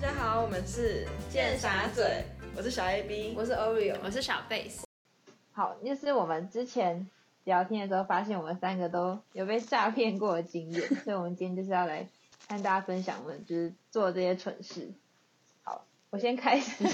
[0.00, 2.24] 家好，我们是贱傻嘴，
[2.56, 4.86] 我是小 A B，我是 Oreo，我是小贝斯。
[5.52, 7.08] 好，就是我们之前
[7.42, 12.06] 聊天的时候，发现我们三个都有被诈骗过的经验， 所以我们今天就是要来
[12.46, 14.88] 跟大家分享我们就是做这些蠢事。
[15.64, 16.84] 好，我先开始。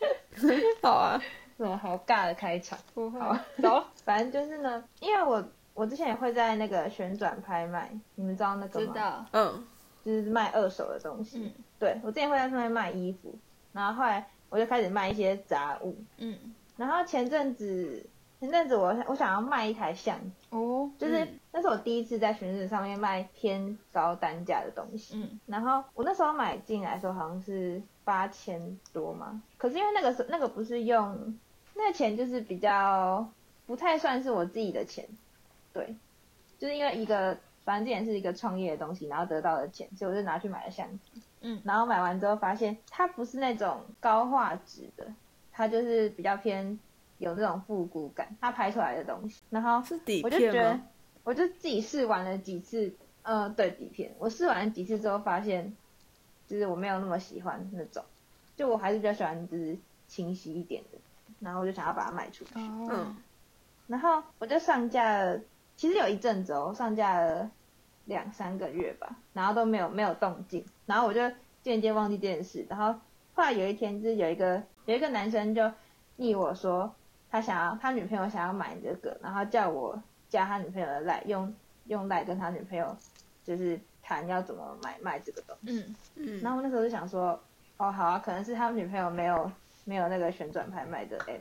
[0.80, 1.22] 好啊，
[1.58, 2.78] 什么好尬的开场？
[2.94, 8.86] 不会好，走，反正就是呢，因为我我之前也会在那个旋转拍卖，你们知道那个吗？
[8.86, 9.66] 知道，嗯，
[10.10, 11.42] 就是卖二手的东西。
[11.44, 13.34] 嗯对我之前会在上面卖衣服，
[13.72, 15.96] 然后后来我就开始卖一些杂物。
[16.18, 16.36] 嗯，
[16.76, 18.04] 然后前阵子
[18.38, 25.16] 前阵子我我想要卖一台相机，哦，就是、那是我第一次在寻子上面卖偏高单价的东西。
[25.16, 31.34] 嗯然后我那时候买进来的时候好像是八千多嘛，可是因为那个时那个不是用
[31.74, 33.26] 那个钱就是比较
[33.66, 35.08] 不太算是我自己的钱，
[35.72, 35.94] 对，
[36.58, 41.22] 就是因为一个反正之前是一个创业的东西，然后得到的钱，所以我就拿去买了相机。
[41.42, 45.06] 嗯然后买完之后发现它不是那种高画质的，
[45.52, 46.78] 它就是比较偏
[47.18, 49.42] 有那种复古感，它拍出来的东西。
[49.50, 50.86] 然后是底我就觉得片？，
[51.24, 55.74] 我就自己试玩了几次，呃，对底片，我试玩了几次之后发现，
[56.46, 58.04] 就是我没有那么喜欢那种，
[58.56, 60.98] 就我还是比较喜欢就是清晰一点的，
[61.38, 63.16] 然后我就想要把它卖出去，哦嗯，
[63.86, 65.40] 然后我就上架了，
[65.80, 67.50] 其实有一阵子哦，上架了
[68.04, 71.22] 两三个月吧，然后都没有没有动静，然后我就
[71.62, 72.92] 渐渐忘记这件事，然后
[73.32, 75.72] 后来有一天就是有一个有一个男生就
[76.16, 76.94] 腻我说
[77.30, 81.54] 他想要他女朋友想要买这个，然后叫我加他女朋友的赖，用
[81.86, 82.94] 用赖跟他女朋友
[83.42, 85.80] 就是谈要怎么买卖这个东西。
[85.80, 87.40] 嗯嗯，然后我那时候就想说，
[87.78, 89.50] 哦好啊，可能是他女朋友没有
[89.86, 91.40] 没有那个旋转拍卖的 app，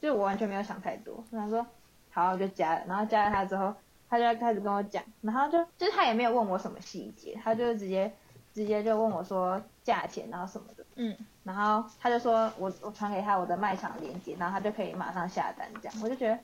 [0.00, 1.64] 就我完全没有想太多，我想说
[2.12, 3.74] 好我就加了，然后加了他之后，
[4.08, 8.12] 他就开始跟我讲，然后就就是他也没有问我什么细节，他就直接
[8.54, 11.16] 直接就问我说价钱然后什么的，嗯。
[11.44, 16.38] 然后他就说我我传给他我的卖场链接，然后他就可以马上下单这样，我就觉得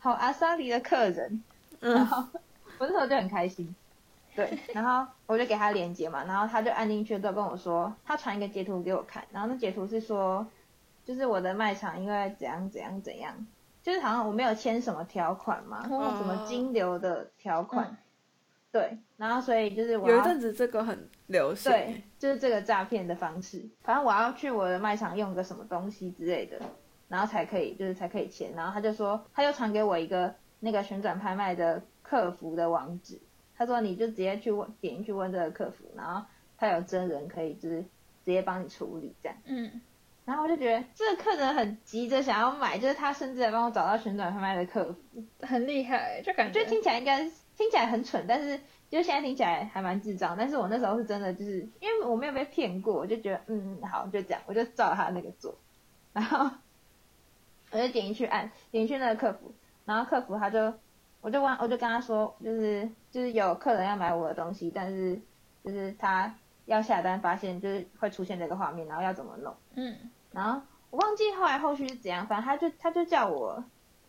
[0.00, 1.40] 好阿萨里的客人，
[1.78, 2.24] 然嗯，后
[2.78, 3.72] 我那时候就很开心，
[4.34, 10.44] 对， 然后我就给他链接嘛，然后他就按进去之后跟我说，他传一个截图给我看，然后那截图是说，
[11.04, 13.46] 就是我的卖场因为怎样怎样怎样，
[13.82, 17.96] 就是好像我没有签什么条款嘛，哦什么金流的条款，嗯
[18.72, 23.68] 对，然后所以就是我有一阵子这个很流行，对，就是这个诈骗的方式。
[23.82, 26.60] 反正我要去我的卖场用个什么东西之类的，
[27.08, 28.52] 然后才可以，就是才可以签。
[28.54, 33.20] 然后他就说，他就传给我一个那个旋转拍卖的客服的网址，
[33.56, 36.24] 他说你就直接去问，点进去问这个客服，然后
[36.56, 37.88] 他有真人可以就是直
[38.26, 39.36] 接帮你处理这样。
[39.46, 39.80] 嗯
[40.24, 47.18] 然后我就觉得这个客人很急着想要买，就是他甚至还帮我找到旋转拍卖的客服，很厉害，就感觉就听起来应该
[47.56, 48.56] 听起来很蠢，但是
[48.88, 50.36] 就现在听起来还蛮智障。
[50.38, 55.58] 但是我那时候是真的，就是因为我没有被骗过，我就觉得嗯好就这样，我就照他那个做，
[56.12, 56.48] 然后
[57.72, 59.52] 我就点进去按，点进去那个客服，
[59.84, 60.72] 然后客服他就
[61.20, 65.20] 我就问我就跟他说，就是就是有客人要买我的东西，但是
[65.64, 66.34] 就是他
[66.66, 69.54] 要下单发现就是会出现这个画面，然后要怎么弄。
[69.74, 69.96] 嗯
[70.32, 70.60] 然后
[70.90, 73.62] 我忘记后来后续是怎样，反正他就他就叫我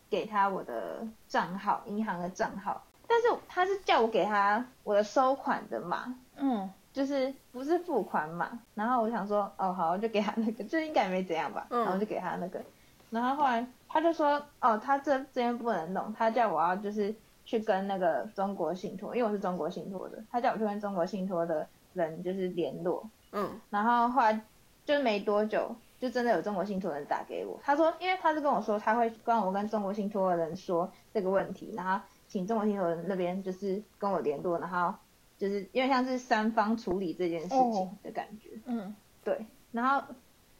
[0.08, 8.58] 给他我的账号，银行的账号，但是他是叫我给他我的收款的码，嗯就是不是付款码。
[8.74, 12.62] 然后我想说，哦好，我就给他那个，就应该没怎样吧，嗯然后就给他那个。
[13.10, 17.14] 然后后来他就说，哦他这这边不能弄，他叫我要就是
[17.44, 23.60] 去跟那个中国信托，因为我是中国信托的，他叫我去跟中国信托的人就是联络，嗯。
[23.70, 24.40] 然后后来
[24.84, 34.94] 就没多久，就真的有中国信托人打给我，他说，因为他是跟我说他会帮我跟中国信托的人说这个问题，然后请中国信托人那边就是跟我联络，然后
[35.38, 38.94] 就是因为像是三方处理这件事情哦的感觉，嗯
[39.24, 40.02] 对，然后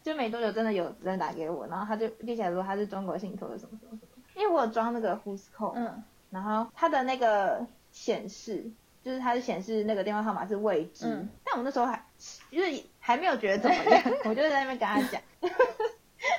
[0.03, 6.03] 就没多久真的有人打给我，然后他就立起来说他是中国信托的什么什么什么，因为我有装那个 Who's 嗯。
[6.31, 8.71] 然后他的那个显示，
[9.03, 11.29] 就是它是显示那个电话号码是未知，嗯。
[11.45, 12.05] 但我那时候还
[12.51, 15.21] 就是还没有觉得怎么样， 我就在那边跟他讲，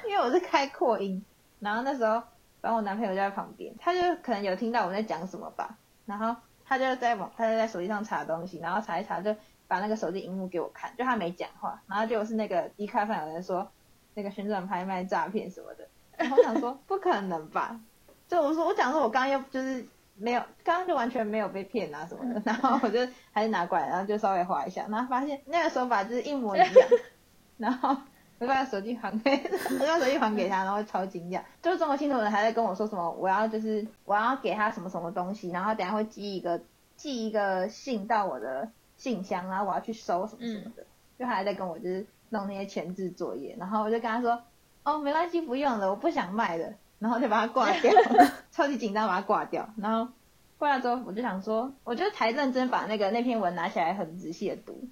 [0.08, 1.24] 因为我是开扩音，
[1.60, 2.22] 然后那时候
[2.62, 9.36] 反正我男朋友就在旁边，他就可能有听到我在讲什么吧，然后他就在网他就在手机上查东西，然后查一查就
[9.68, 13.70] 把那个手机荧幕给我看，就他没讲话，然后结果是那个迪卡上有人说
[14.14, 15.88] 那个旋转拍卖诈骗什么的，
[16.18, 17.80] 然后我想说不可能吧，
[18.28, 19.86] 就我说我讲说我刚刚又就是
[20.24, 23.00] 没有，刚刚就完全没有被骗啊什么的， 然后我就
[23.34, 26.70] 还是拿过来，然后就稍微划一下，然后发现那个手法就是一模一样，
[27.58, 27.98] 然后
[28.40, 29.32] 我把手机还给，
[29.80, 36.62] 我把手机还给他，然后超惊讶，就是中国信托人还在跟我说什么，我要就是我要给他什么什么东西，然后等下会寄一个
[36.96, 40.86] 寄一个信到我的信箱，然后我要去收什么什么的，
[41.20, 44.42] 就还在跟我就是弄那些前置作业，然后我就跟他说，
[44.84, 46.74] 哦，没关系，不用了，我不想卖了，
[47.04, 47.92] 然后就把它挂掉，
[48.50, 50.10] 超级紧张把它挂掉，然后
[50.58, 54.88] 挂掉之后，我就想说，我就才认真把那个那篇文拿起来很仔细的读，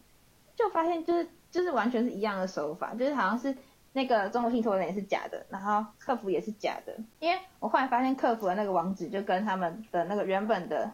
[0.58, 3.56] 就发现就是就是完全是一样的手法，就是好像是
[3.94, 10.92] 那个中国信托人也是假的，然后客服也是假的，因为我后来发现客服的那个网址就跟他们的那个原本的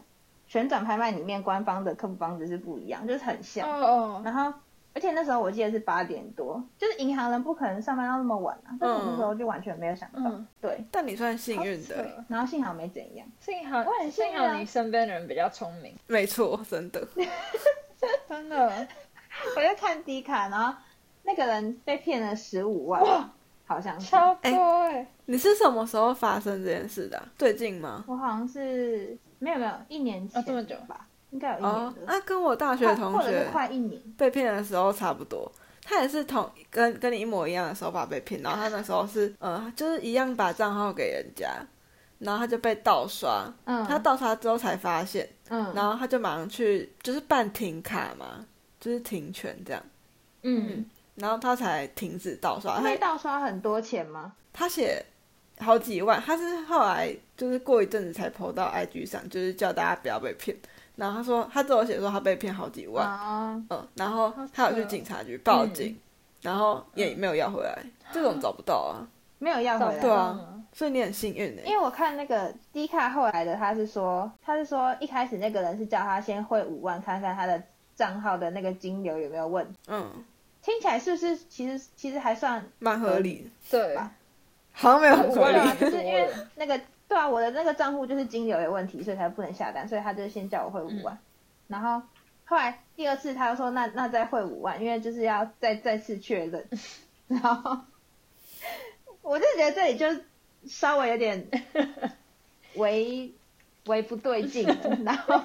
[0.48, 3.68] 旋转拍卖里面官方的客服网址是不一样，就是很像。
[3.68, 4.54] 哦哦，然后，
[4.98, 13.28] 而且那时候我记得是八点多，就是银行人不可能上班到那么晚啊，但是我那时候就完全没有想到，嗯对，但你算幸运的，扯然后幸好没怎样。
[13.40, 17.08] 幸好我很幸好你身边的人比较聪明， 没错，真的。
[18.28, 18.88] 真的。
[19.56, 20.76] 我在看迪卡，然后
[21.22, 23.30] 那个人被骗了十五万，
[23.68, 24.08] 好像是。
[24.10, 24.50] 超多
[24.88, 28.04] 哎、你是什么时候发生这件事的啊、最近吗？
[28.08, 34.02] 我好像是没有没有一年前、哦这么久吧，应该有一哦年，的，那跟我大学同学快一年。
[34.18, 35.52] 被骗的时候差不多。
[35.90, 41.50] 他也是同跟跟你一模一样的手法被骗，然后他那时候是呃，就是一样把账号给人家，
[42.20, 48.46] 然后他就被盗刷，嗯，他盗刷之后才发现，嗯，然后他就马上去就是办停卡嘛，
[48.82, 49.82] 就是停权这样，
[50.42, 50.86] 嗯，
[51.16, 52.76] 然后他才停止盗刷。
[52.76, 54.34] 他被盗刷很多钱吗？
[54.52, 55.02] 他写
[55.60, 60.58] 好几万，他是后来就是过一阵子才 PO 到 IG 上，就是叫大家不要被骗。
[60.98, 65.98] 然后他说他只有写说他被骗好几万，啊，嗯，然后他有去警察局报警，
[66.42, 67.78] 然后也没有要回来，
[68.12, 69.08] 这种找不到啊，
[69.40, 70.00] 没有要回来。
[70.02, 71.56] 对啊嗯所以你很幸运欸。
[71.56, 77.60] 呢、因为我看那个 D 卡后来的，他是说，他是说一开始那个人是叫他先汇五万，看看他的
[77.96, 79.80] 账号的那个金流有没有问题。
[79.88, 80.08] 嗯，
[80.62, 84.12] 听起来是不是其实其实还算蛮合理，对，吧
[84.72, 91.18] 好像没有很合理，就是因为 那个对啊，我的那个账户就是金流有问题，所以才不能下单，所以他就先叫我汇五万，
[91.68, 92.02] 然后
[92.46, 96.68] 后来第二次他又说那那再汇五万，因为就是要再再次确认，
[97.28, 97.80] 然后
[99.22, 100.08] 我就觉得这里就
[100.66, 101.48] 稍微有点
[102.76, 103.34] 微
[103.86, 104.68] 微不对劲，
[105.06, 105.42] 然后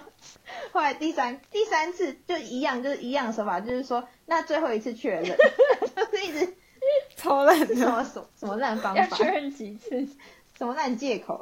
[0.73, 6.55] 后来第三第三次就一样，就是一样的手法，就是说那最后一次确认，就是一直
[7.17, 8.05] 超烂什么
[8.37, 10.09] 什么烂方法要确，认几次，
[10.63, 11.41] 什么烂借口，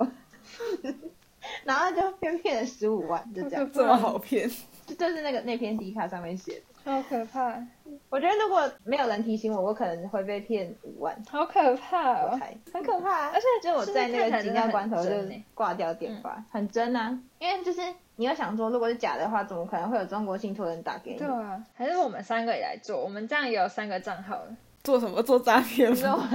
[1.64, 4.48] 然后就偏骗了十五万，就这样， 这么好骗，
[4.86, 6.90] 就就是那个那篇迪卡上面写的。
[6.90, 7.62] 好可怕，
[8.08, 12.30] 我觉得如果没有人提醒我，我可能会被骗五万，好可怕哦！
[12.32, 13.30] 我猜很可怕、啊。
[13.34, 15.10] 而且就我在那个紧要关头就
[15.52, 17.20] 挂掉电话，很真啊。
[17.38, 17.82] 因为就是
[18.16, 21.18] 你要想说，如果是假的话，怎么可能会有中国信托人打给你？
[21.18, 26.28] 对啊，还是我们三个也来做，我们这样也有三个账号了，做什么做诈骗吗？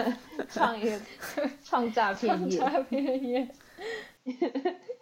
[0.50, 1.00] 创一个
[1.64, 3.48] 创诈骗业，诈骗业。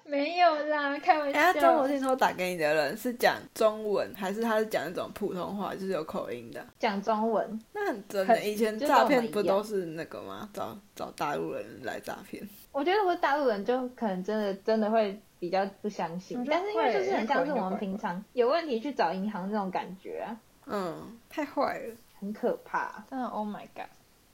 [0.06, 1.94] 没有啦，开玩哎，他中国笑。
[1.94, 6.64] 信托打给你的人是讲中文，还是他是讲那种普通话，就是有口音的？
[6.78, 10.48] 讲中文，那很真的，以前诈骗不都是那个吗？
[10.54, 12.48] 找找大陆人来诈骗。
[12.72, 20.38] 我觉得如果是大陆人，就可能真的真的会比较不相信但是因为就是很像是我们平常有问题去找银行那种感觉啊，
[20.68, 21.96] 嗯，太坏了。
[22.24, 23.04] 很可怕。
[23.10, 23.88] 真的，Oh my god！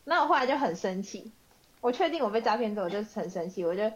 [0.04, 1.32] 那我后来就很生气，
[1.82, 3.92] 我确定我被诈骗之后，我就很生气，我就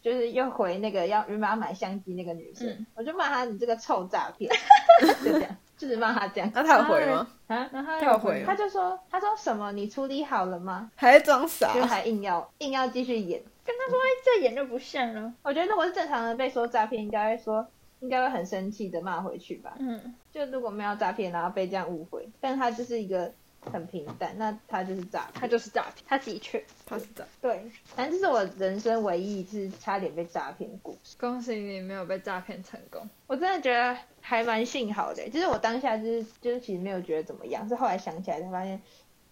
[0.00, 4.50] 就是又回那个要原本要买相机那个女生，嗯我就骂她你这个臭诈骗，
[5.22, 7.26] 就这样，就是骂她这样那她有回吗？
[7.48, 7.68] 啊。
[7.72, 10.90] 然后他他有回她就说她说什么你处理好了吗？
[10.96, 11.84] 还在装傻就？
[11.86, 13.42] 还硬要硬要继续演。
[13.66, 15.32] 跟他说这演就不像了。
[15.42, 17.66] 我觉得如果是正常人被说诈骗，应该会说
[18.00, 19.72] 应该会很生气的骂回去吧。
[19.78, 23.32] 嗯，就如果没有诈骗，然后被这样误会，但他就是一个
[23.72, 25.40] 很平淡，那他就是诈骗。
[25.40, 26.64] 他就是诈骗，他的确。
[26.86, 27.24] 他是诈。
[27.40, 31.16] 对，反正这是我人生唯一一次差点被诈骗的故事。
[31.18, 33.08] 恭喜你没有被诈骗成功。
[33.26, 38.80] 我真的觉得还蛮幸好的，就是我当下就是就是其实没有觉得怎么样，是后来想起来才发现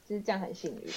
[0.06, 0.90] 就是这样很幸运。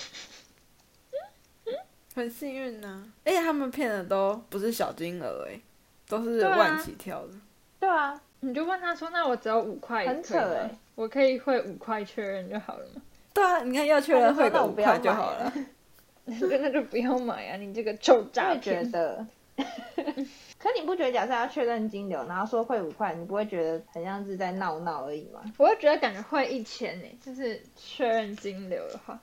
[2.15, 5.59] 很幸运呢、而且他们骗的都不是小金额哎，
[6.07, 7.33] 都是万起跳的。
[7.77, 13.01] 对啊，你就问他说：“那我只有五块，很扯可以吗欸我可以汇五块确认就好了吗
[13.35, 15.53] 对啊，你看要确认汇个五那我不要块就好买了。
[16.25, 17.57] ”那就不要买啊！
[17.57, 18.89] 你这个臭我诈也觉骗。
[18.91, 19.27] 得。
[20.57, 25.41] 可你不觉得，假设要确认金流，然后说汇五块，你不会觉得很像是在闹闹而已吗？
[25.57, 29.19] 我会觉得感觉汇一千呢，就是确认金流的话，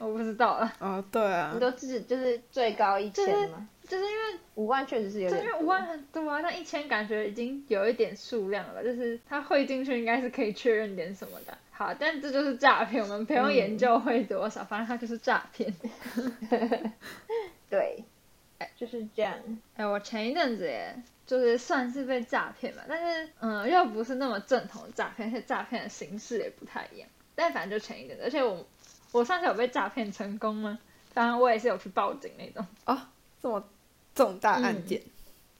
[0.00, 3.68] 我不知道啊，哦，对啊你，都自就是最高一千吗？
[3.86, 11.58] 就是因为五万确实是有点因为五万很多啊，那一千感觉已经有一点数量了吧，就是他汇进去应该是可以确认点什么的。
[11.70, 15.70] 好，但这就是诈骗，我们不用研究汇多少，反正它就是诈骗。
[17.68, 18.02] 对，
[18.76, 19.34] 就是这样。
[19.76, 20.94] 哎，我前一阵子也
[21.26, 27.08] 就是算是被诈骗吧，但是嗯，又不是那么正统的诈骗，而且诈骗的形式也不太一样。
[27.34, 28.66] 但反正就前一阵子，而且我
[29.12, 30.78] 我上次有被诈骗成功吗？
[31.12, 32.98] 当然我也是有去报警那种，哦
[33.42, 33.64] 这么
[34.14, 35.02] 重大案件，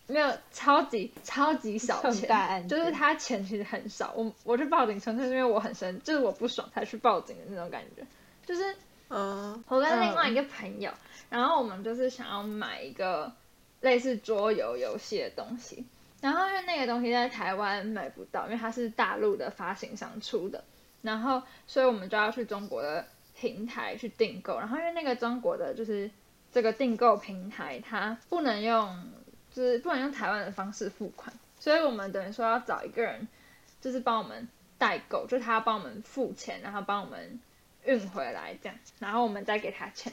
[0.07, 4.13] 没有超级超级少重钱，大案件就是他钱其实很少。
[4.15, 8.07] 我我去报警纯粹是因为我很生，就是我不爽才去报警的那种感觉。
[8.47, 8.77] 就是
[9.09, 10.93] 嗯我跟另外一个朋友，
[11.29, 13.33] 然后我们就是想要买一个
[13.81, 15.85] 类似桌游游戏的东西，
[16.21, 20.63] 然后因为那个东西在台湾买不到，因为它是大陆的发行商出的，
[21.03, 23.07] 然后所以我们就要去中国的
[23.41, 26.11] 平台去订购，然后因为那个中国的就是
[26.53, 29.03] 这个订购平台，它不能用
[29.51, 33.27] 就是不能用台湾的方式付款，所以我们等于说要找一个人，
[33.81, 37.41] 就是帮我们代购，就他帮我们付钱，然后帮我们
[37.87, 40.13] 运回来这样，然后我们再给他钱，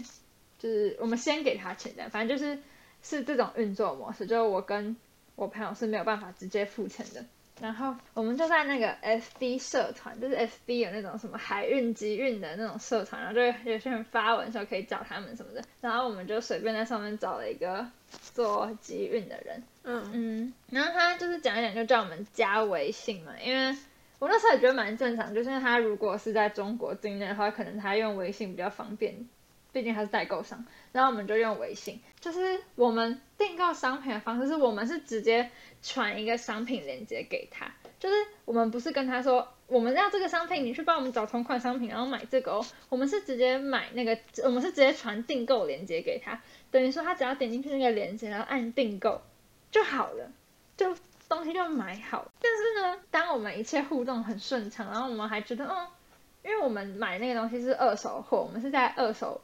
[0.57, 2.62] 就是我们先给他钱这样，反正就是
[3.03, 4.96] 是这种运作模式，就是我跟
[5.36, 7.25] 我朋友是没有办法直接付钱的。
[7.59, 17.85] 然后我们就在那个 FB 社团，就是 FB 有那种什么海运、集运的那种社团，然后就有些人发文说可以找他们什么的，然后我们就随便在上面找了一个
[18.33, 20.11] 做集运的人，嗯。
[20.13, 23.75] 嗯，然后他就是讲一讲就叫我们加微信嘛，因为
[24.19, 29.27] 我那时候也觉得蛮正常，就是他如果是在中国境内的话，可能他用微信比较方便，
[29.77, 35.51] 毕竟他是代购商，然后我们就用微信，就是我们订购商品的方式是我们是直接
[35.84, 46.41] 传一个商品链接给他，就是我们不是跟他说我们要这个商品，你去帮我们找同款商品，然后买这个哦，我们是直接买那个，我们是直接传订购链接给他，
[46.72, 49.22] 等于说他只要点进去那个链接，然后按订购
[49.69, 50.31] 就好了，
[50.75, 50.96] 就
[51.29, 52.25] 东西就买好。
[52.41, 55.88] 但是呢，当我们一切互动很顺畅，然后我们还觉得，嗯，
[56.43, 59.39] 因为我们买那个东西是二手货，我们是在二手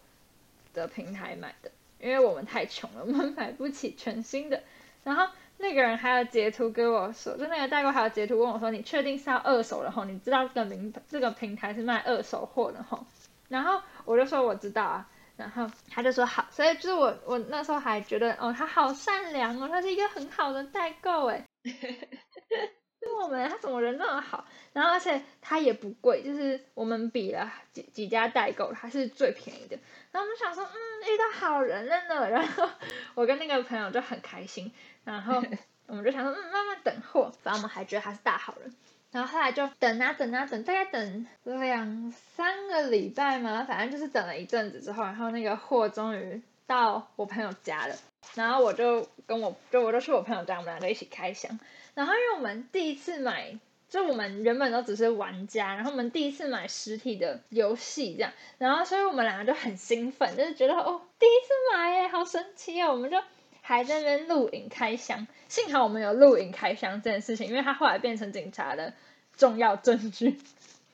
[0.74, 4.62] 的平台买的，因为我们太穷了，我们买不起全新的。
[5.04, 5.28] 然后
[5.58, 10.06] 那个人还有截图给我说，就那个代购还有截图问我说，你确定是要二手的吼？
[10.06, 13.06] 你知道这个平这个平台是卖二手货的吼？
[13.50, 21.46] 然后我就说我知道啊，然后他就说好，所以就是我我那时候还觉得哦，他好善良哦，他是一个很好的代购哎，
[23.06, 24.46] 就我们他怎么人那么好？
[24.74, 29.78] 然后而且他也不贵，就是我们比了几几家代购，他是最便宜的。
[30.12, 32.30] 然后我们想说，嗯，遇到好人了呢。
[32.30, 32.70] 然后
[33.16, 34.72] 我跟那个朋友就很开心，
[35.04, 35.44] 然后
[35.88, 37.32] 我们就想说，嗯，慢慢等货。
[37.42, 38.74] 反正我们还觉得他是大好人。
[39.12, 47.96] 然后后来就等啊等啊等，大概等两三个礼拜嘛，反正就是等了一阵子之后，然后那个货终于到我朋友家了。
[48.36, 51.60] 然后我就跟我就我就去我朋友家，我们两个一起开箱。
[51.94, 63.22] 然后因为我们第一次买，就我们原本都只是玩家，然后我们第一次买实体的游戏这样，然后所以我们两个就很兴奋，就是觉得哦第一次买耶，好神奇哦，我们就
[63.62, 65.28] 还在那边录影开箱。
[65.48, 68.94] 幸好我们有录影开箱这件事情，因为它后来变成警察的
[69.38, 70.40] 重要证据。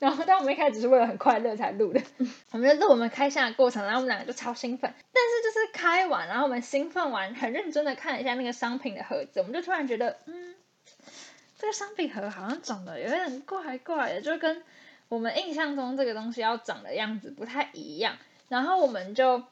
[0.00, 2.00] 然后，但我们一开始只是为了很快乐才录的，
[2.52, 4.94] 我们就录我们开箱的过程，然后我们两个就超兴奋。
[5.12, 10.54] 但是就是开完，然后我们兴奋完，很认真的看了一下那个商品的盒子，我们就突然觉得，嗯，
[11.58, 14.62] 这个商品盒好像长得有点怪怪的，就跟
[15.10, 18.16] 我们印象中这个东西要长的样子不太一样。
[18.48, 19.44] 然后我们就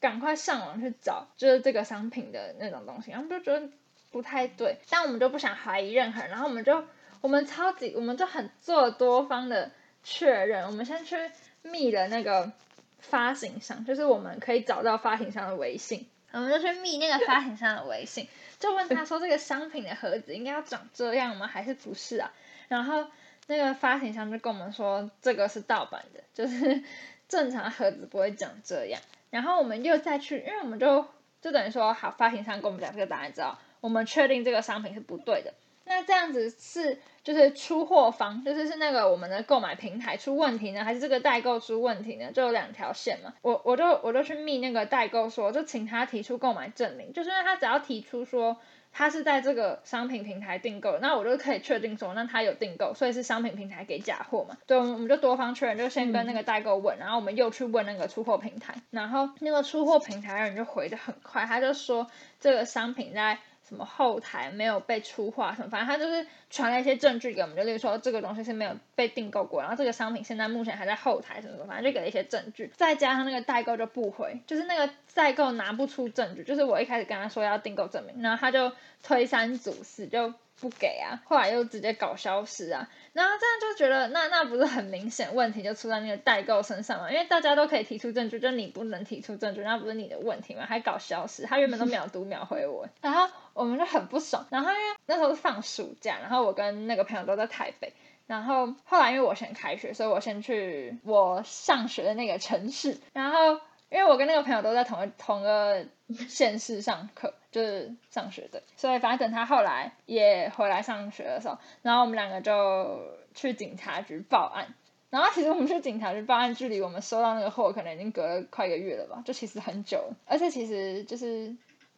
[0.00, 3.68] 赶快上网去找，就是这个商品的那种东西，然后我们就觉得
[4.10, 6.84] 不太对，但我们就不想怀疑任何人，然后我们就
[7.20, 9.70] 我们超级我们就很做多方的
[10.02, 11.16] 确认，我们先去
[11.62, 12.50] 密了那个
[12.98, 18.28] 发行商，就是我们可以找到发行商的微信，我们就去密那个发行商的微信，
[18.58, 21.46] 就问他说这个商品的盒子应该要长这样吗？
[21.46, 22.32] 还是不是啊？
[22.68, 23.06] 然后
[23.46, 26.82] 那个发行商就跟我们说这个是盗版的，就是
[27.28, 29.00] 正常盒子不会长这样。
[29.30, 31.06] 然后我们又再去，因为我们就
[31.40, 35.54] 就等于说好，发行商跟我们讲这个答案之后，我们确定这个商品是不对的。
[35.84, 42.32] 那这样子是就是出货方，就是是那个我们的购买平台出问题呢，还是这个代购出问题呢？
[42.32, 43.34] 就有两条线嘛。
[43.42, 48.56] 我我就我就去密那个代购说，就请他提出购买证明，就是因为他只要提出说
[48.92, 54.56] 他是在这个商品平台订购，那我就可以确定说，那他有订购，所以是商品平台给假货嘛。
[54.66, 62.06] 对，我们就多方确认，就先跟那个代购问，然后我们又去问那个出货平台，然后那个出货平台的人就回的很快，他就说
[62.40, 63.38] 这个商品在。
[63.70, 78.72] 什么后台没有被出货什么，反正他就是传了一些证据给我们，就例如说这个东西是没有被订购过，然后这个商品现在目前还在后台什么什么，反正就给了一些证据，再加上那个代购就不回，就是那个代购拿不出证据，就是我一开始跟他说要订购证明，然后他就
[79.02, 93.28] 推三阻四就不给啊，后来又直接搞消失啊，然后这样就觉得那那不是很明显问题就出在那个代购身上嘛，因为大家都可以提出证据，就你不能提出证据，那不是你的问题嘛，还搞消失，他原本都秒读秒回我，然后。
[93.52, 97.92] 我们就很不爽，然后因为那时候是放暑假，然后我跟那个朋友都在台北，
[98.26, 102.96] 然后后来因为我先开学，所以我先去我上学的那个城市。
[103.12, 103.60] 然 后
[103.90, 105.84] 因为我跟那个朋友都在同个同个
[106.28, 113.00] 县市上课，就是上学的，所以反正等他后来也回来上学的时候，然后我们两个就
[113.34, 114.74] 去警察局报案。
[115.10, 120.12] 然后其实我们去警察局报案，距离我们收到那个货可能已经隔了快一个月了吧，就其实很久。
[120.24, 121.56] 而且其实就是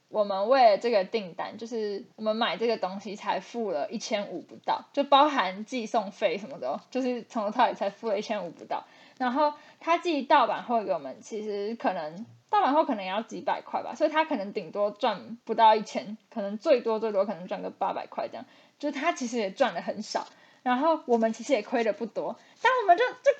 [0.08, 8.84] 我们为了这个订单，就是我们买这个东西才付了一千五不到，就包含寄送费什么的，就是从头到尾才付了一千五不到。
[9.22, 18.44] 然后他寄盗版货给我们，其实可能盗版货可能也要几百块吧，所以他可能顶多赚不到一千，可能最多最多可能赚个八百块这样，
[18.80, 20.26] 就是他其实也赚的很少。
[20.64, 23.32] 然后我们其实也亏的不多，但我们就就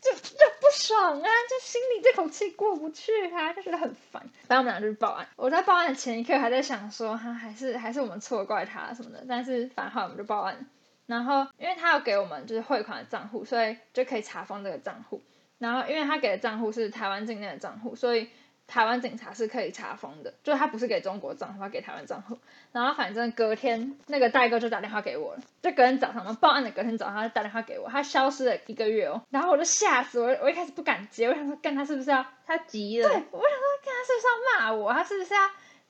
[0.00, 4.22] 就就不爽啊，就心里这口气过不去啊，就觉得很烦。
[4.48, 5.26] 然后我们俩就去报案。
[5.36, 9.24] 我在报案的前一刻还在想说，哈，还是还是我们错怪他什么的。
[9.28, 10.66] 但是反后我们就报案。
[11.06, 15.22] 然后因为他要给我们就是汇款的账户，所以就可以查封这个账户。
[15.58, 18.28] 然后因为他给的账户是台湾境内的账户，所以。
[18.66, 22.38] 台湾警察是可以查封的，就是他不是给中国账户，他给台湾账户。
[22.72, 29.20] 然后反正隔天那个代购就打电话给我了，就隔天早上嘛，报案的隔天早上他就打电话给我，他消失了一个月哦。
[29.28, 33.08] 然后我就吓死我，我一开始不敢接，我想说干他是不是要他急了？
[33.10, 34.90] 对，我想说干他是不是要骂我？
[34.94, 35.40] 他是不是要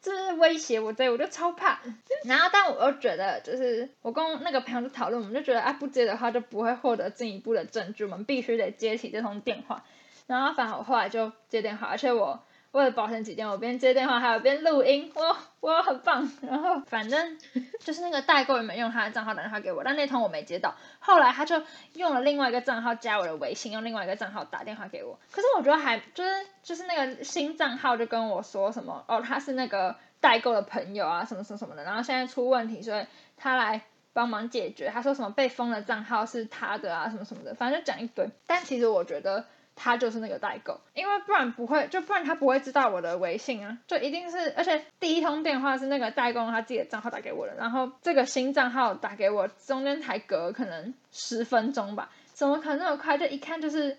[0.05, 0.93] 就是威胁我？
[0.93, 1.81] 对，我就超怕。
[2.25, 9.83] 然后但我又觉得就是我跟那个朋友讨论，我们就觉得啊不接的话就不会获得进一步的证据，我们必须得接起这通电话。
[10.27, 12.45] 然后反正我后来就接电话，而且我。
[12.75, 16.29] 为了保险起见，我边接电话还有边录音，我我很棒。
[16.43, 17.39] 然后反正
[17.79, 20.75] 就是那个代购也没用他的账号打电话给我，但那通我没接到。
[20.99, 21.63] 后来他就
[21.93, 25.17] 用了另外一个账号加我的微信，用另外一个账号打电话给我。
[25.31, 26.31] 可是我觉得还就是
[26.65, 31.85] 就是那个新账号就跟我说什么哦，他是那个代购的朋友啊，什么什么什么的。
[31.85, 33.83] 然后现在出问题，所以他来
[34.13, 34.91] 帮忙解决。
[34.93, 38.29] 他说什么被封的账号是他的啊，什么什么的，反正就讲一堆。
[38.49, 39.45] 但其实我觉得。
[39.77, 53.19] 他就是那个代购，因为不然不会，就不然他不会知道我的微信啊，就一定是，而且第一通电话是那个代购他自己的账号打给我的，然后这个新账号打给我，中间才隔可能十分钟吧，怎么可能那么快？
[53.19, 53.99] 就一看就是，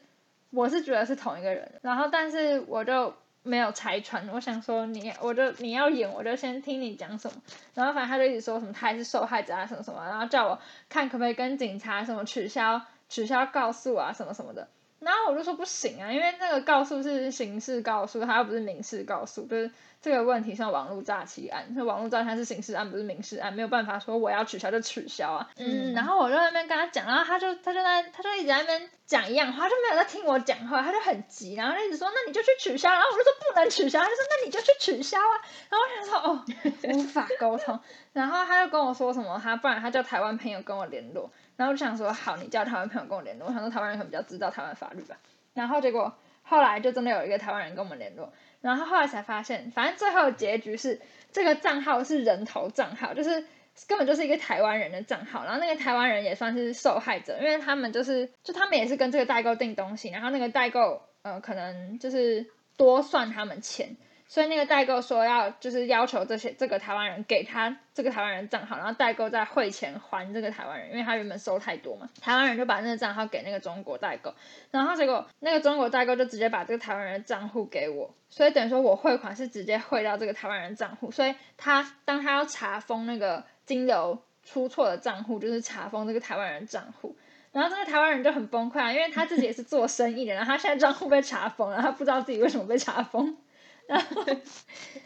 [0.52, 7.42] 我是觉得是同一个人，然后但是我就没有拆穿，我想说你，我就你要演，我就先听你讲什么，
[7.74, 14.68] 然后反正他就一直说什么他也是受害者啊什么什么，然后叫我看可不可以跟警察什么取消取消告诉啊什么什么的。
[15.00, 19.72] 然后我就说不行啊，因为那个告诉是刑事告诉，他又不是民事告诉，就是
[20.06, 25.50] 这个问题像网络诈欺案，那网络诈欺案是刑事案，不是民事案，没有办法说我要取消就取消啊。
[25.58, 35.42] 嗯，然后我就在那边跟他讲，然后他就他就在他就一直在那边讲一样话，就没有在听我讲话，他就很急，然后一直说那你就去取消，然后我就说不能取消，他就说那你就去取消啊。
[35.72, 36.46] 然后我想说哦，
[36.94, 37.80] 无法沟通，
[38.14, 41.32] 然后他就跟我说什么，他不然他叫台湾朋友跟我联络。
[41.56, 43.48] 然后我就想说，好，你叫台湾朋友跟我联络。
[43.48, 45.18] 我想说台湾人可能比较知道台湾法律吧。
[45.56, 46.14] 然后结果
[46.44, 48.32] 后来就真的有一个台湾人跟我们联络。
[48.66, 51.00] 然后后来才发现，反正最后的结局是
[51.32, 53.46] 这个账号是人头账号，就是
[53.88, 55.46] 根本就是一个台湾人的账号。
[55.46, 63.96] 然后那个台湾人也算是受害者，因为他们就是就他们也是跟这个代购订东西，然后那个代购呃可能就是多算他们钱。
[64.28, 72.10] 所以那个代购说要就是要求这些这个台湾人给他这个台湾人账号，然后代购再汇钱还这个台湾人，因为他原本收太多嘛。
[72.22, 74.34] 台湾人就把那个账号给那个中国代购，
[74.72, 87.16] 然后结果那个中国代购就直接把这个台湾人的账户给我，所以等于说我汇款是直接汇到这个台湾人账户，所以他当他要查封那个金流出错的账户，就是查封这个台湾人账户，
[87.52, 93.38] 然后这个台湾人就很崩溃啊，因为他自己也是做生意的，然后他现在账户被查封了，他不知道自己为什么被查封。
[93.88, 94.26] 然后，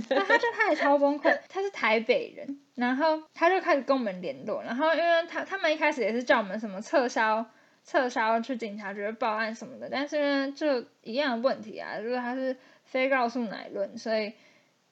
[0.09, 7.45] 那他就他也超崩溃，他是台北人，然后他就开始跟我们联络，然后因为他他们一开始也是叫我们什么撤销
[7.83, 14.33] 撤销去警察局报案什么的，但是呢就一样的问题啊，就是他是非告诉乃论，所以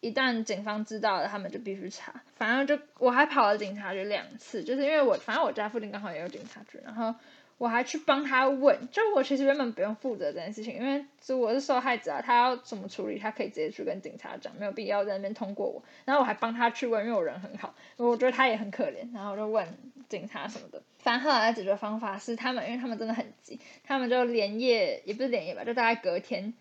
[0.02, 7.16] 一旦警方知道了，他们就必须查，反正就我还跑了警察局两次，就是因为我反正我家附近刚好也有警察局，然后。
[7.58, 11.04] 我还去帮他问，就我其实原本不用负责这件事情，因为
[11.36, 15.82] 我是受害者啊，他要怎么处理，他可以直接去跟警察讲，没有必要在那边通过我。
[16.06, 19.68] 然后我还帮他去问，因为我人很好，我觉得他也很可怜，然后我就问
[20.08, 20.82] 警察什么的。
[21.00, 26.54] 反正后来的解决方法是，他们因为他们真的很急，他们就连夜也不是连夜吧，就大概隔天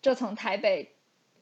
[0.00, 0.92] 就从台北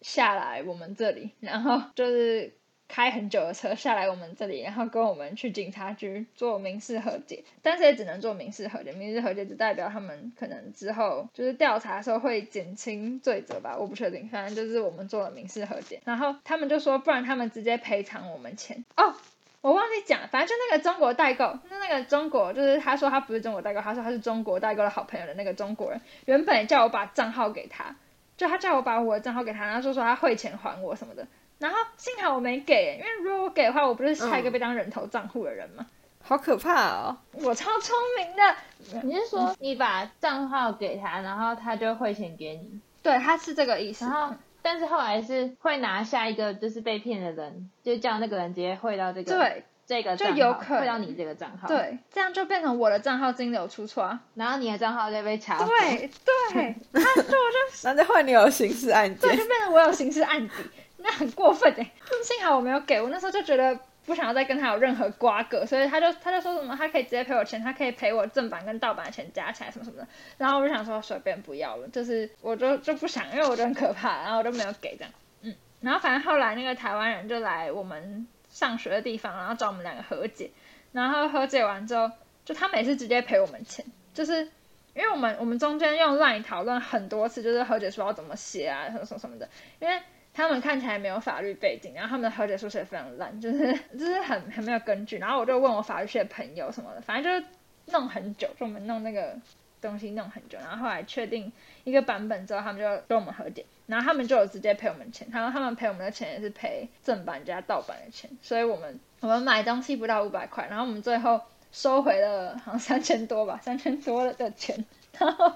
[0.01, 2.57] 下来我们这里，然后就是。
[2.89, 8.93] 开很久的车下来我们这里，然后跟我们去警察局做民事和解，但是也只能做民事和解。
[8.93, 14.29] 民事和解只代表他们可能之后就是调查的时候会减轻罪责吧，我不确定。
[14.29, 19.15] 反正就是我们做了民事和解，然后他们就说，不然他们直接赔偿我们钱哦。
[19.63, 27.95] 我忘记讲，反正就那个中国代购，那那个中国就是他说他不是中国代购，他说他是中国代购的好朋友的那个中国人，原本叫我把账号给他，
[28.37, 31.25] 就他叫我把我的账号给他，然后说说他汇钱还我什么的，
[31.63, 35.87] 然后幸好我没给，因为如果我给的话，我不是下一个被当人头账户的人吗？
[36.21, 37.17] 好可怕哦！
[37.33, 42.81] 我超聪明的，你是说你把账号给他，然后他就汇钱给你？
[43.01, 44.05] 对，他是这个意思。
[44.05, 54.21] 然后，但是后来是会拿下一个就是被骗的人，就叫那个人直接汇到这个对这个就账号有可能汇到你这个账号，，对，这样就变成我的账号金流出错啊。
[54.35, 55.69] 然后你的账号就被查封。
[55.69, 56.11] 对
[56.53, 60.55] 对， 他就我就那就换你有刑事案对，件就，变成我有刑事案底，
[61.03, 61.91] 那很过分哎。
[62.23, 70.07] 幸好我没有给，我那时候就觉得不想要再跟他有任何瓜葛，所以他就他就说什么他可以直接赔我钱，他可以赔我正版跟盗版的钱加起来什么什么的。
[70.39, 75.13] 然后我就想说随便不要了，就是我就就不想，因为我觉得很可怕，然后我就没有给这样。
[75.43, 80.51] 嗯，然后反正后来那个台湾人就来我们上学的地方，然后找我们两个和解，
[80.93, 82.11] 然后和解完之后，
[82.45, 83.85] 就他每次直接赔我们钱，
[84.15, 84.49] 就是。
[84.95, 89.49] 因为我们我们中间用 LINE 讨论很多次，就是和解书要怎么写啊，什么什么什么的。
[89.79, 89.99] 因为
[90.35, 95.19] 他们看起来没有法律背景，然后他们的和解书写得非常烂， 就是就是很很没有根据。
[95.19, 97.53] 然后我就问我法律系的朋友什么的，反正就是
[97.93, 99.37] 弄很久，就我们弄那个
[99.81, 100.59] 东西弄很久。
[100.59, 101.53] 然后后来确定
[101.85, 111.41] 一个版本之后，他们就跟我们和解，然后他们就有直接赔我们钱，然后他们赔我们的钱也是赔正版加盗版的钱，所以我们我们买东西不到五百块，然后我们最后
[111.73, 114.85] 收回了好像三千多吧，三千多的钱，
[115.19, 115.53] 然后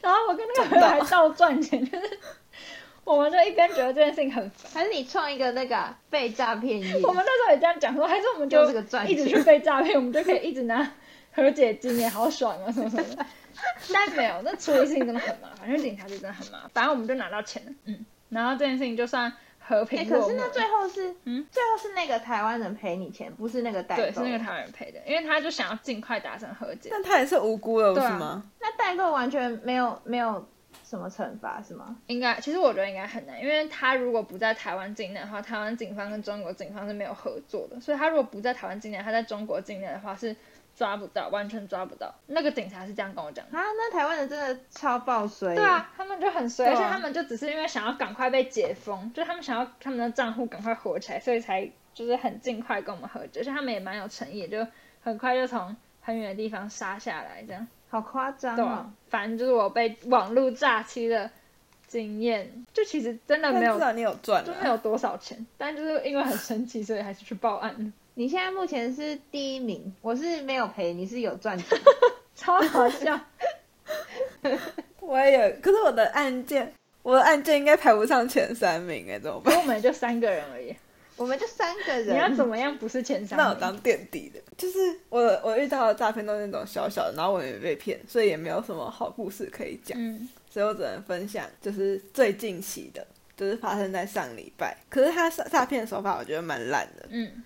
[0.00, 2.18] 然后我跟那个人还倒赚钱，就是
[3.04, 4.72] 我们就一边觉得这件事情很烦。
[4.72, 6.94] 还是你创一个那个啊被诈骗页？
[7.02, 8.62] 我们那时候也这样讲说，还是我们就
[9.06, 10.92] 一直去被诈骗，我们就可以一直拿
[11.32, 13.26] 和解金，也好爽啊，什么什么的。
[13.92, 16.70] 但没有，那处理事情真的很麻烦，因为警察局真的很麻烦。
[16.72, 20.28] 反正我们就拿到钱了，嗯，然后这件事情就算和哎、平落幕了。
[20.28, 24.02] 可是那最后是，嗯，最后是那个台湾人赔你钱，不是那个代购。
[24.02, 26.88] 对，是那个台湾人赔的，因为他就想要尽快达成和解。
[26.90, 28.42] 但他也是无辜的，不对啊是吗？
[28.60, 30.44] 那代购完全没有没有
[30.92, 31.96] 什么惩罚是吗？
[32.06, 40.36] 应该，其实我觉得应该很难，因为他如果不在台湾境内的话，台湾警方跟中国警方是没有合作的，所以他如果不在台湾境内，他在中国境内的话是
[40.76, 42.14] 抓不到，完全抓不到。
[42.26, 43.56] 那个警察是这样跟我讲的。
[43.56, 45.54] 啊，那台湾人真的超爆衰。
[45.54, 54.66] 对啊，，他们就很衰，而且他们就只是因为想要赶快被解封，就他们想要他们的账户赶快火起来，所以才就是很尽快跟我们合作，而且他们也蛮有诚意，就
[55.02, 57.66] 很快就从很远的地方杀下来，这样。
[57.88, 61.30] 好夸张对啊哦。，反正就是我被网络诈欺的
[61.86, 71.78] 经验，就其实真的没有但至少你有赚啊，就没有多少钱，但就是因为很生气，所以还是去报案了，你现在目前是第一名，我是没有赔，你是有赚钱。
[72.34, 73.20] 超好笑。
[75.00, 79.54] 我也有，可是我的案件，我的案件应该排不上前三名哎，怎么办？
[79.58, 80.74] 我们也就三个人而已，
[81.16, 83.38] 我们就三个人，你要怎么样不是前三？
[83.38, 94.76] 那我当垫底的，就是我我遇到的诈骗都是那种小小的，然后我也没被骗，所以也没有什么好故事可以讲，嗯，所以我只能分享就是最近期的，就是发生在上礼拜。
[94.88, 97.44] 可是他诈诈骗手法我觉得蛮烂的，嗯。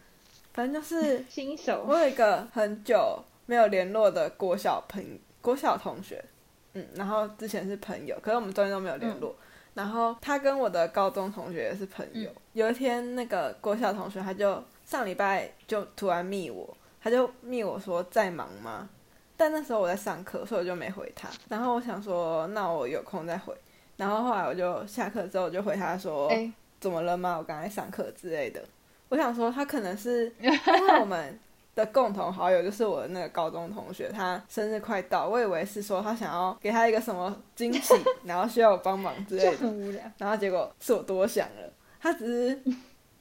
[0.55, 1.85] 反正就是新手。
[1.87, 5.05] 我有一个很久没有联络的国小朋
[5.43, 6.25] 国小同学，
[6.73, 9.37] 嗯，然后之前是朋友，可是我们中间都没有联络。
[9.77, 12.31] 然后他跟我的高中同学也是朋友。
[12.31, 18.89] 嗯有一天，那个国小同学他就上礼拜就突然密我，他就密我说在忙吗？
[19.37, 21.29] 但那时候我在上课，所以我就没回他。
[21.51, 23.55] 然后我想说，那我有空再回。
[23.99, 27.37] 然后后来我就下课之后我就回他说，哎、怎么了吗？
[27.37, 28.65] 我刚才上课之类的。
[29.11, 30.59] 我想说，他可能是 因为
[30.99, 31.39] 我们
[31.77, 40.03] 的共同好友就是我的那个高中同学，他生日快到，我以为是说他想要给他一个什么惊喜， 然后需要我帮忙之类的，很无聊。
[40.19, 42.62] 然后结果是我多想了，他只是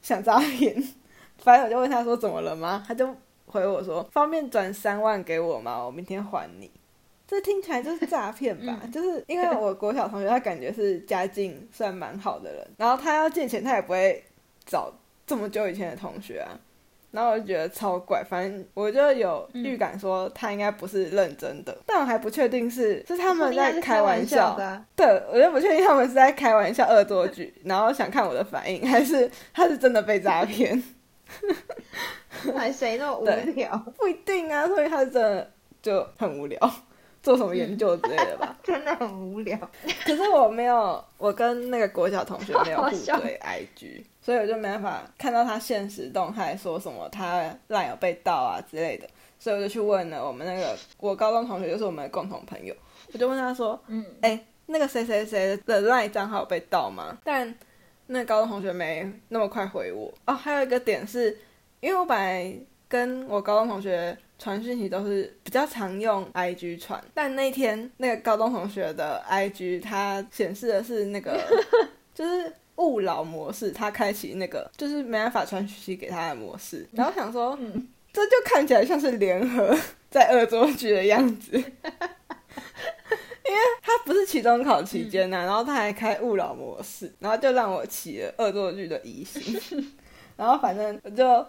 [0.01, 0.81] 想诈骗。
[1.37, 2.81] 反正我就问他说怎么了吗？
[2.87, 3.13] 他就
[3.45, 5.85] 回我说方便转三万给我吗？
[5.85, 6.71] 我明天还你。
[7.27, 8.79] 这听起来就是诈骗吧？
[8.83, 14.23] 嗯就是因为我国小同学，他感觉是家境算蛮好的人，然后他要借钱，他也不会
[14.65, 14.93] 找
[15.27, 16.55] 这么久以前的同学啊。
[17.15, 30.83] 然后我就觉得超怪，反正我就有预感说他应该不是认真的，但我还不确定是是他们在开玩笑的啊、对，我就不确定他们是在开玩笑恶作剧，然后想看我的反应，还是他是真的被诈骗？
[32.55, 33.77] 还谁那么无聊？
[33.97, 35.51] 不一定啊，所以他是真的
[35.81, 36.59] 就很无聊，
[37.25, 38.55] 做什么研究之类的吧。
[38.63, 39.57] 真的很无聊。
[40.05, 49.09] 可是我没有，我跟那个国小同学没有互 好笑追 IG，所以我就没办法看到他现实动态说什么他烂有被盗啊之类的，
[49.39, 52.75] 所以我就去问了我们那个我高中同学，就是我们的共同朋友，
[53.11, 57.17] 我就问他说，嗯，哎、那个谁谁谁的 LINE 账号被盗吗？
[57.23, 57.53] 但
[58.07, 60.13] 那高中同学没那么快回我。
[60.25, 61.35] 哦，还有一个点是，
[61.79, 62.55] 因为我本来
[62.87, 71.39] 跟我高中同学传讯息都是比较常用 IG 传，但那天那个高中同学的 IG 它显示的是那个
[72.13, 79.77] 就是勿扰模式，他开启那个就是没办法传讯息给他的模式，然后想说，嗯，这就看起来像是联合
[80.11, 89.93] 在恶作剧的样子，因为他不是期中考期间呐、然后他还开勿扰模式，然后就让我起了恶作剧的疑心，
[90.35, 91.45] 然后反正我就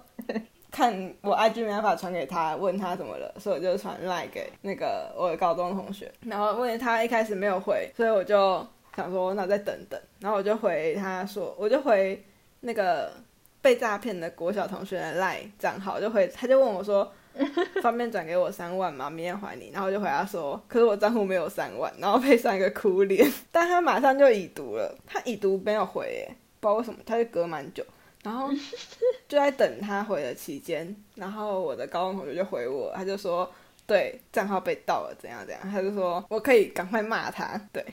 [0.77, 12.23] 看我 IG 没办法传给他，问他怎么了，所以我就传赖给那个我的高中同学，然后问他一开始没有回，所以我就想说那再等等，然后我就回他说，我就回
[12.61, 13.11] 那个
[13.63, 17.11] 被诈骗的国小同学的赖账号，就回他就问我说。
[17.83, 19.11] 方便转给我三万吗？
[19.11, 19.69] 明天还你。
[19.71, 23.31] 然后我就回答说，可是我账户没有三万，然后配上一个哭脸。
[23.53, 27.85] 但他马上就已读了，他已读没有回耶，不知道为什么，他就隔蛮久。
[28.27, 28.51] 然后
[29.29, 33.49] 就在等他回的期间，然后我的高中同学就回我，他就说，
[33.87, 35.63] 对，账号被盗了，怎样怎样。
[35.71, 37.87] 他就说我可以赶快骂他，对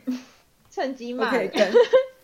[0.71, 1.47] 趁机骂人。
[1.47, 1.71] 可以跟，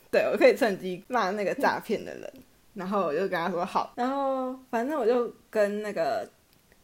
[0.10, 2.34] 对我可以趁机骂那个诈骗的人。
[2.74, 6.28] 然后我就跟他说好，然后反正我就跟那个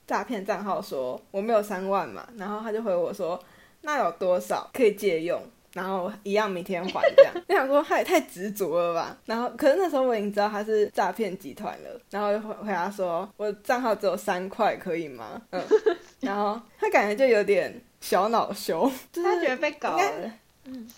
[0.05, 3.41] 诈骗账号说我没有三万嘛，然后他就回我说
[3.81, 5.41] 那有多少可以借用，
[5.75, 7.33] 然后一样明天还这样。
[7.49, 15.41] 我想说他也太执着了吧，然后可是那时候我已经知道他是诈骗集团了，然后就回回答说我账号只有三块可以吗？
[15.51, 15.61] 嗯，
[16.21, 20.31] 然后他感觉就有点小恼羞，就是他觉得被搞了，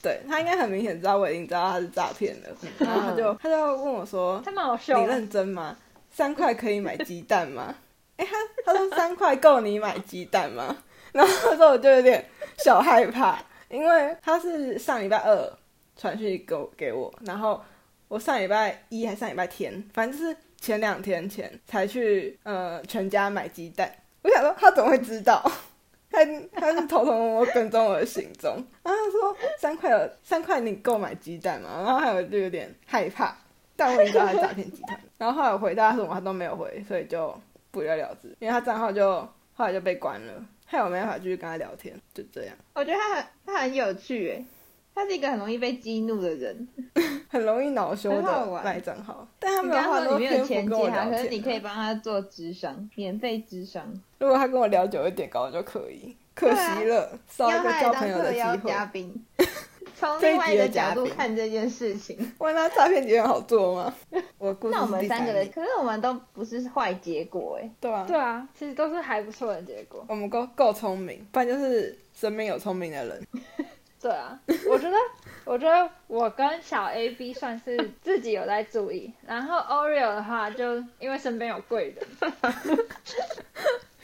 [0.03, 4.99] 对他应该很明显知道我已经知道他是诈骗了，然后他就他就问我说他蛮好笑。
[5.01, 5.75] 你认真吗？
[6.11, 7.73] 三块可以买鸡蛋吗？
[8.17, 10.75] 哎、他他说三块够你买鸡蛋吗？
[11.11, 12.23] 然后那时候我就有点
[12.57, 15.53] 小害怕，因为他是上礼拜二
[15.95, 17.61] 传讯给我给我，然后
[18.07, 23.91] 我上礼拜一还上礼拜天，反正就是前两天前才去呃全家买鸡蛋。
[24.23, 25.41] 我想说他怎么会知道？
[26.09, 26.19] 他
[26.53, 31.83] 他是偷偷摸摸跟踪我的行踪，然后他说三块有三块你够买鸡蛋吗？
[31.85, 33.35] 然后还有就有点害怕，
[33.75, 34.99] 但我已经知道他是诈骗集团。
[35.17, 37.37] 然后后来我回答什么他都没有回，所以就
[37.71, 39.19] 不了了之，因为他账号就
[39.53, 44.45] 后来就被关了，害我没办法继续跟他聊天，就这样， 我觉得他很他很有趣诶，
[44.93, 46.67] 他是一个很容易被激怒的人。
[47.29, 49.27] 很容易恼羞的赖账号。
[49.37, 53.85] 但他你没有花很多刚刚说你没有我聊天、啊，可是你可以帮他做智商，免费智商，
[54.19, 56.15] 如果他跟我聊久一点，搞就可以。
[56.33, 58.69] 可惜了，少一个交朋友的机会。
[58.69, 59.25] 嘉宾，
[59.99, 62.33] 从另外一个角度看这件事情。
[62.37, 63.93] 问他诈骗集团好做吗？
[64.37, 67.69] 我故事那我们三个人，可是我们都不是坏结果哎。
[67.81, 70.05] 对啊，对啊，其实都是还不错的结果。
[70.07, 73.27] 我们够够聪明，不然就是身边有聪明的人。
[73.99, 74.95] 对啊，我觉得，
[75.43, 82.07] 我觉得我跟小 A B 算是自己有在注意，然后 Oreo 的话，就因为身边有贵人，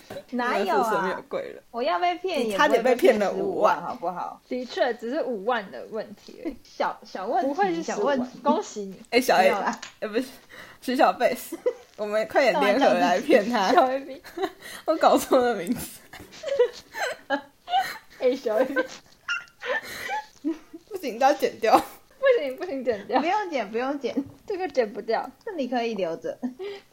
[0.32, 1.24] 哪有啊？
[1.28, 1.64] 贵人？
[1.72, 4.42] 我要被骗你差也不会点被骗了15 5万，好不好？
[4.48, 9.50] 的确只是五万的问题，小小问题，不会是小问题，恭喜你，哎、小 A。
[9.50, 10.26] 哎、不是
[10.82, 11.58] 徐小贝斯，
[11.98, 13.72] 我们快点联合来骗他。
[13.72, 14.22] 小 A B，
[14.86, 16.00] 我搞错了名字，
[18.20, 18.76] 哎，小 A B，
[20.90, 21.82] 不行，都要剪掉。
[22.24, 24.16] 不行不行，剪掉不，用剪，不用剪，
[24.48, 26.38] 这个剪不掉，那你可以留着。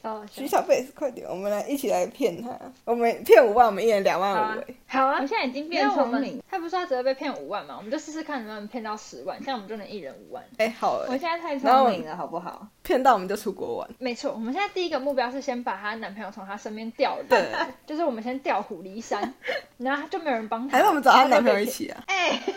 [0.03, 0.47] 超 好徐。
[0.47, 2.51] 小贝，快点，我们来一起来骗他。
[2.85, 10.45] 我们骗五万，我们一人两万好啊好啊我，现在已经因变聪明，他不是说他只会被骗五万嘛，我们就试试看能不能骗到十万，这样我们就能一人五万。
[10.59, 12.67] 哎、好我了，现在太聪明了，好不好？
[12.83, 13.89] 骗到我们就出国玩。
[13.99, 17.47] 没错，我们现在第一个目标是先把她男朋友从她身边调离，对，
[17.87, 19.33] 就是我们先调虎离山，
[19.79, 20.77] 然后就没有人帮她。
[20.77, 22.03] 还是我们找她男朋友一起啊？
[22.07, 22.57] 哎，骗。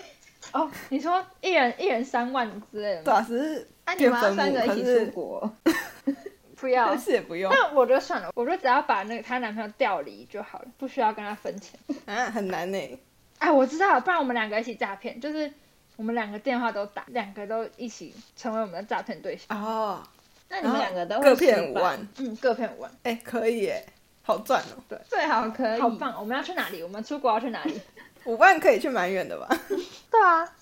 [0.54, 3.04] 哦，你说一人一人三万之类的吗？
[3.06, 5.54] 对啊，只是啊，你骗们要，三个一起出国，
[6.56, 6.98] 不要但。
[7.00, 11.80] 是也不用那我觉得算了，我觉得只要把那个她男朋友调离就好了，不需要跟她分钱。
[12.06, 13.00] 啊，很难呢。
[13.40, 15.52] 哎，我知道了，不然我们两个一起诈骗，就是
[15.96, 19.60] 我们两个电话都打，两个都一起成为我们的诈骗对象。
[19.60, 20.02] 哦，
[20.50, 23.86] 那你们两个都会各骗，五万，嗯，各骗五万，哎、可以耶，
[24.22, 24.82] 好赚哦。
[24.88, 25.82] 对最好可以。
[25.82, 26.16] 好棒！
[26.20, 26.84] 我们要去哪里？
[26.84, 27.82] 我们出国要去哪里？
[28.26, 29.48] 五万可以去蛮远的吧？
[30.12, 30.56] 对啊，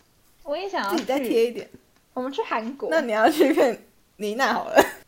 [0.44, 1.70] 我也想要自己再去贴一点。
[2.14, 2.90] 我们去韩国。
[2.90, 3.78] 那你要去骗
[4.18, 4.76] 妮娜好了。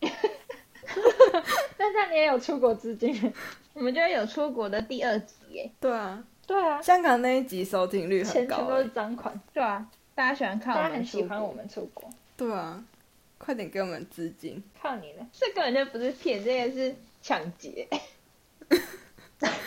[1.76, 3.32] 但这样你也有出国资金。
[3.72, 5.70] 我们就有出国的第二集耶。
[5.80, 8.90] 对啊，对啊，香港那一集收听率很高全都是欸。
[8.94, 12.08] 赃款，对啊，大家喜欢看我大家很喜欢我，们出国。
[12.36, 12.82] 对啊，
[13.36, 14.62] 快点给我们资金。
[14.80, 17.88] 靠你了，这根本就不是骗，这个是抢劫。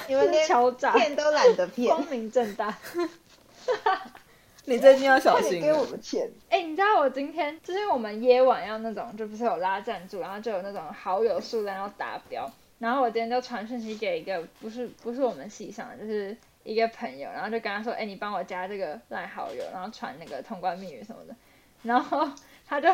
[0.07, 2.75] 你们连敲诈，骗都懒得骗，光明正大。
[4.65, 5.91] 你最近要小心给我心了。
[5.91, 6.31] 们钱。
[6.49, 16.35] 哎、你知道我今天就是我们夜晚要那种，就不是有拉赞助，然后就有那种好友数量要达标，然后我今天就传讯息给一个不是不是我们系上的，就是
[16.65, 21.35] 一个朋友，然后就跟他说，哎，你帮我加这个赖好友，然后传那个通关密语什么的。
[21.83, 22.29] 然后
[22.67, 22.93] 他就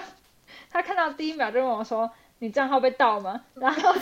[0.69, 3.43] 他看到第一秒就问我说，你账号被盗吗？
[3.55, 3.95] 然后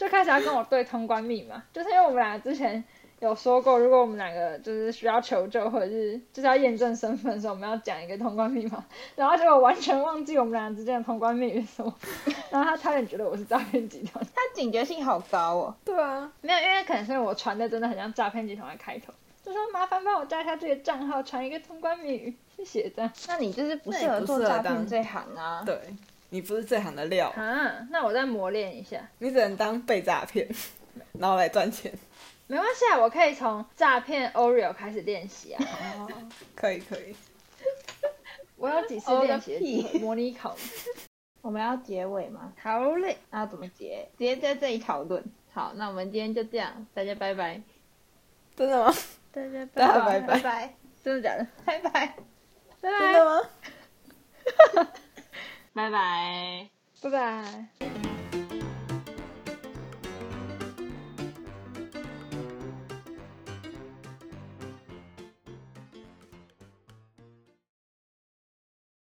[0.00, 2.82] 就开始要跟我对通关密码， 就是因为我们俩之前。
[3.20, 8.82] 有说过，如果我们两个就是需要求救或者是就是要验证身份的时候，我们要讲一个通关密码，
[9.14, 11.94] 然后结果完全忘记我们俩之间的通关密语什么，
[12.48, 15.74] 然后他差点觉得我是诈骗集团，他警觉性好高哦。
[15.84, 19.12] 对啊，没有，因为可能是我传的真的很像诈骗集团的开头，
[19.44, 23.12] 就说麻烦帮我加一下这个账号，传一个通关密语，谢谢这样。
[23.28, 25.62] 那你就是不适合做诈骗这行啊？
[25.66, 25.78] 对，
[26.30, 27.86] 你不是这行的料啊。
[27.90, 30.48] 那我再磨练一下，你只能当被诈骗，
[31.18, 31.92] 然后来赚钱。
[32.46, 35.64] 没关系啊，我可以从诈骗 Oreo 开始练习啊。
[35.98, 36.08] 哦，
[36.56, 37.14] 可以可以。
[38.56, 40.56] 我有几次练习 模拟考。
[41.42, 42.52] 我们要结尾吗？
[42.60, 44.08] 好嘞，那要怎么结？
[44.18, 45.24] 直接在这里讨论。
[45.52, 47.60] 好，那我们今天就这样，大家拜拜。
[48.56, 48.92] 真的吗？
[49.32, 50.74] 大家拜拜拜拜。
[51.02, 51.46] 真的假的？
[51.64, 51.90] 拜拜。
[52.80, 53.00] 拜拜。
[53.00, 53.48] 真的吗？
[55.72, 56.68] 拜拜。
[57.00, 58.59] 拜拜。